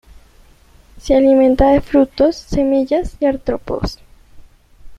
[0.99, 3.99] Se alimenta de frutos, semillas y artrópodos.